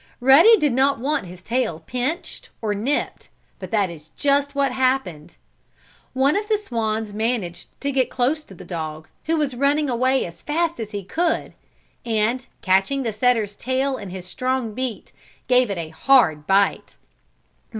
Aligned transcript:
Ruddy 0.19 0.57
did 0.57 0.73
not 0.73 0.97
want 0.99 1.27
his 1.27 1.43
tail 1.43 1.83
pinched, 1.85 2.49
or 2.59 2.73
nipped, 2.73 3.29
but 3.59 3.69
that 3.69 3.91
is 3.91 4.09
just 4.17 4.55
what 4.55 4.71
happened. 4.71 5.35
One 6.13 6.35
of 6.35 6.47
the 6.47 6.57
swans 6.57 7.13
managed 7.13 7.79
to 7.81 7.91
get 7.91 8.09
close 8.09 8.43
to 8.45 8.55
the 8.55 8.65
dog, 8.65 9.07
who 9.25 9.37
was 9.37 9.53
running 9.53 9.91
away 9.91 10.25
as 10.25 10.41
fast 10.41 10.79
as 10.79 10.89
he 10.89 11.03
could, 11.03 11.53
and, 12.03 12.43
catching 12.63 13.03
the 13.03 13.13
setter's 13.13 13.55
tail 13.55 13.95
in 13.97 14.09
his 14.09 14.25
strong 14.25 14.73
beak, 14.73 15.11
gave 15.47 15.69
it 15.69 15.77
a 15.77 15.89
hard 15.89 16.47
bite. 16.47 16.95